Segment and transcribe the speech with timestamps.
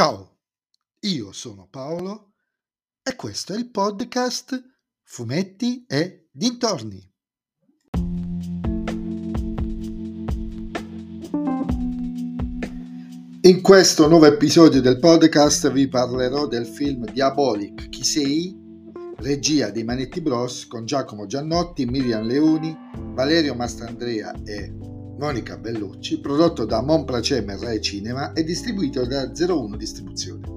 [0.00, 0.38] Ciao,
[1.00, 2.32] io sono Paolo
[3.02, 4.58] e questo è il podcast
[5.02, 7.06] Fumetti e Dintorni.
[13.42, 18.58] In questo nuovo episodio del podcast vi parlerò del film Diabolic Chi sei?
[19.18, 22.74] Regia dei Manetti Bros con Giacomo Giannotti, Miriam Leoni,
[23.12, 24.79] Valerio Mastrandrea e
[25.20, 30.48] Monica Bellucci, prodotto da Mon Placem Rai Cinema e distribuito da 01 Distribuzione.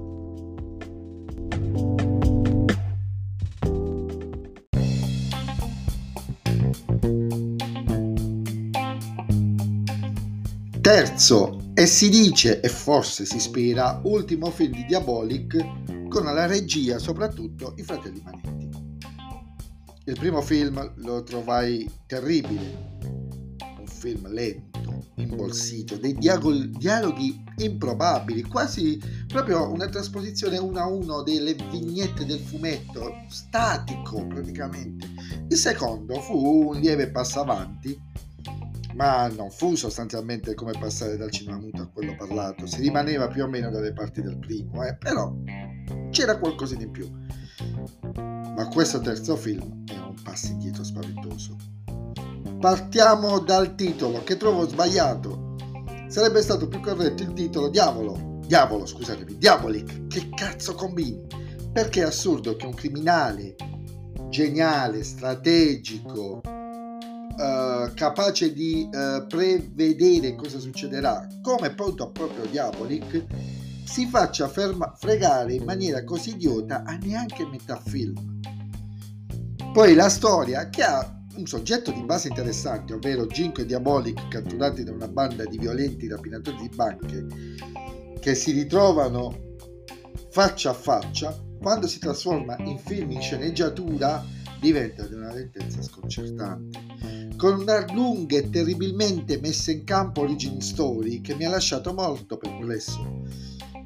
[10.80, 16.98] Terzo, e si dice e forse si ispira, ultimo film di Diabolic con alla regia
[16.98, 18.70] soprattutto i fratelli Manetti.
[20.06, 23.23] Il primo film lo trovai terribile,
[24.04, 31.54] film lento, imbolsito, dei dialoghi, dialoghi improbabili, quasi proprio una trasposizione uno a uno delle
[31.54, 35.08] vignette del fumetto, statico praticamente.
[35.48, 37.98] Il secondo fu un lieve passo avanti,
[38.94, 43.44] ma non fu sostanzialmente come passare dal cinema muto a quello parlato, si rimaneva più
[43.44, 44.94] o meno dalle parti del primo, eh?
[44.96, 45.34] però
[46.10, 47.10] c'era qualcosa in più.
[48.54, 51.73] Ma questo terzo film è un passo indietro spaventoso.
[52.64, 55.54] Partiamo dal titolo che trovo sbagliato.
[56.08, 58.40] Sarebbe stato più corretto il titolo Diavolo.
[58.46, 60.06] Diavolo, scusatemi, Diabolic.
[60.06, 61.20] Che cazzo combini?
[61.70, 63.54] Perché è assurdo che un criminale
[64.30, 73.26] geniale, strategico, uh, capace di uh, prevedere cosa succederà, come appunto proprio Diabolic,
[73.84, 78.40] si faccia ferma- fregare in maniera così idiota a neanche metà film.
[79.70, 84.84] Poi la storia che ha un soggetto di base interessante, ovvero Ginko e Diabolic catturati
[84.84, 87.26] da una banda di violenti rapinatori di banche
[88.20, 89.52] che si ritrovano
[90.30, 94.24] faccia a faccia, quando si trasforma in film in sceneggiatura
[94.60, 96.78] diventa di una lentezza sconcertante.
[97.36, 102.36] Con una lunga e terribilmente messa in campo origin story che mi ha lasciato molto
[102.36, 103.22] perplesso.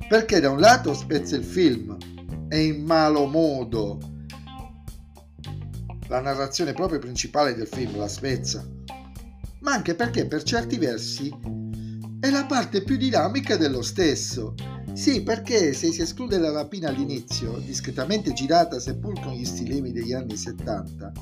[0.09, 1.97] Perché da un lato spezza il film
[2.49, 3.99] e in malo modo
[6.09, 8.67] la narrazione proprio principale del film, la spezza,
[9.61, 11.33] ma anche perché per certi versi
[12.21, 14.55] è la parte più dinamica dello stesso.
[14.93, 20.13] Sì, perché se si esclude la rapina all'inizio, discretamente girata seppur con gli stilemi degli
[20.13, 21.13] anni 70,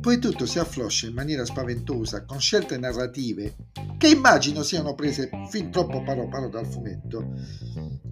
[0.00, 3.54] poi tutto si affloscia in maniera spaventosa con scelte narrative
[3.98, 7.34] che immagino siano prese fin troppo paro paro dal fumetto,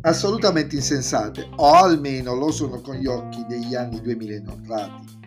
[0.03, 5.20] assolutamente insensate, o almeno lo sono con gli occhi degli anni 2000 inoltrati.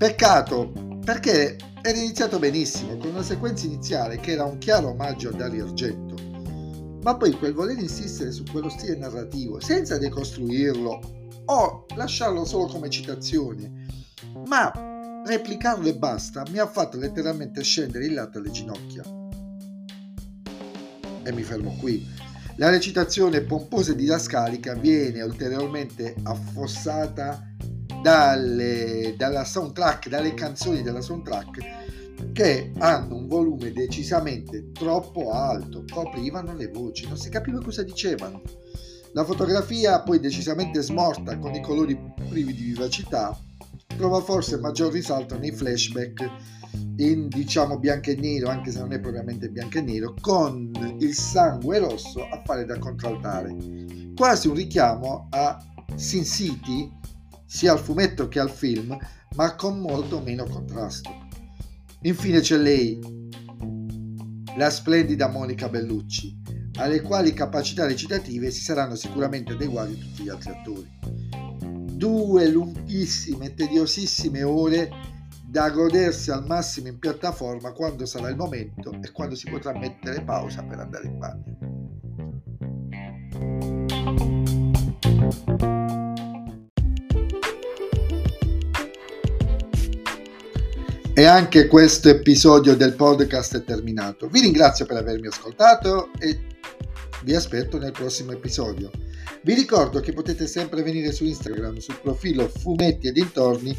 [0.00, 0.72] Peccato,
[1.04, 5.66] perché era iniziato benissimo, con una sequenza iniziale che era un chiaro omaggio a Dario
[5.66, 6.14] Argento.
[7.02, 12.88] Ma poi quel voler insistere su quello stile narrativo, senza decostruirlo o lasciarlo solo come
[12.88, 13.88] citazione,
[14.46, 14.72] ma
[15.26, 19.02] replicarlo e basta, mi ha fatto letteralmente scendere il latte alle ginocchia.
[21.24, 22.08] E mi fermo qui.
[22.56, 27.49] La recitazione pomposa e didascalica viene ulteriormente affossata
[28.02, 31.88] dalle, dalla soundtrack, dalle canzoni della soundtrack
[32.32, 38.42] che hanno un volume decisamente troppo alto, coprivano le voci, non si capiva cosa dicevano.
[39.12, 43.36] La fotografia, poi decisamente smorta con i colori privi di vivacità,
[43.96, 46.30] trova forse maggior risalto nei flashback
[46.98, 51.14] in diciamo bianco e nero, anche se non è propriamente bianco e nero, con il
[51.14, 53.56] sangue rosso a fare da contraltare.
[54.14, 55.58] Quasi un richiamo a
[55.96, 56.98] Sin City
[57.50, 58.96] sia al fumetto che al film,
[59.34, 61.10] ma con molto meno contrasto.
[62.02, 63.00] Infine c'è lei,
[64.56, 66.40] la splendida Monica Bellucci,
[66.76, 70.88] alle quali capacità recitative si saranno sicuramente adeguati tutti gli altri attori.
[71.92, 74.88] Due lunghissime e tediosissime ore
[75.44, 80.22] da godersi al massimo in piattaforma quando sarà il momento e quando si potrà mettere
[80.22, 81.59] pausa per andare in bagno.
[91.20, 94.28] E anche questo episodio del podcast è terminato.
[94.28, 96.46] Vi ringrazio per avermi ascoltato e
[97.24, 98.90] vi aspetto nel prossimo episodio.
[99.42, 103.76] Vi ricordo che potete sempre venire su Instagram, sul profilo Fumetti e dintorni,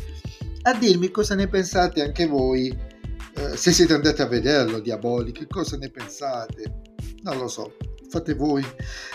[0.62, 2.68] a dirmi cosa ne pensate anche voi.
[2.68, 6.84] Eh, se siete andati a vederlo, Diabolic, cosa ne pensate?
[7.24, 7.76] Non lo so,
[8.08, 8.64] fate voi.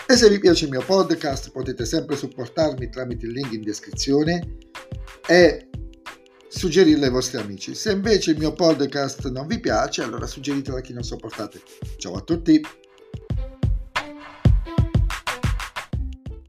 [0.05, 4.57] E se vi piace il mio podcast potete sempre supportarmi tramite il link in descrizione
[5.25, 5.69] e
[6.47, 7.75] suggerirle ai vostri amici.
[7.75, 11.61] Se invece il mio podcast non vi piace, allora suggeritelo a chi non sopportate.
[11.97, 12.61] Ciao a tutti!